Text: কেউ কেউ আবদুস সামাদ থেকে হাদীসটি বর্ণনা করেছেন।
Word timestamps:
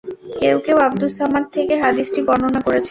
কেউ 0.39 0.57
কেউ 0.65 0.77
আবদুস 0.87 1.13
সামাদ 1.17 1.45
থেকে 1.55 1.73
হাদীসটি 1.83 2.19
বর্ণনা 2.27 2.59
করেছেন। 2.61 2.79